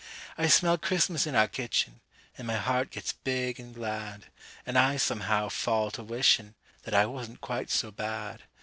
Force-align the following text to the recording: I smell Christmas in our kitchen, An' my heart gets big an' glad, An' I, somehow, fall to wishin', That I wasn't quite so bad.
I 0.35 0.47
smell 0.47 0.79
Christmas 0.79 1.27
in 1.27 1.35
our 1.35 1.47
kitchen, 1.47 2.01
An' 2.35 2.47
my 2.47 2.55
heart 2.55 2.89
gets 2.89 3.13
big 3.13 3.59
an' 3.59 3.71
glad, 3.71 4.31
An' 4.65 4.75
I, 4.75 4.97
somehow, 4.97 5.47
fall 5.49 5.91
to 5.91 6.01
wishin', 6.01 6.55
That 6.85 6.95
I 6.95 7.05
wasn't 7.05 7.39
quite 7.41 7.69
so 7.69 7.91
bad. 7.91 8.41